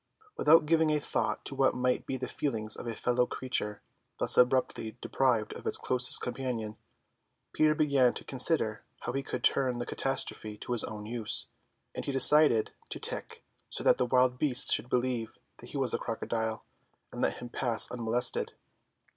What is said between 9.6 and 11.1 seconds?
the catastrophe to his own